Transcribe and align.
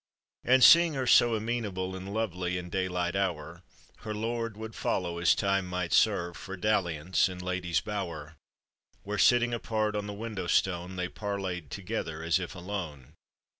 And 0.43 0.63
seeing 0.63 0.95
her 0.95 1.05
so 1.05 1.35
amenable 1.35 1.95
And 1.95 2.11
lovely 2.11 2.57
in 2.57 2.71
daylight 2.71 3.15
hour, 3.15 3.61
Her 3.97 4.15
lord 4.15 4.57
would 4.57 4.73
follow 4.73 5.19
as 5.19 5.35
time 5.35 5.67
might 5.67 5.93
serve 5.93 6.35
For 6.35 6.57
dalliance 6.57 7.29
in 7.29 7.37
lady's 7.37 7.81
bower, 7.81 8.35
Where 9.03 9.19
sitting 9.19 9.53
apart 9.53 9.95
on 9.95 10.07
the 10.07 10.13
window 10.13 10.47
stone 10.47 10.95
They 10.95 11.07
parleyed 11.07 11.69
together 11.69 12.23
as 12.23 12.39
if 12.39 12.55
alone. 12.55 13.13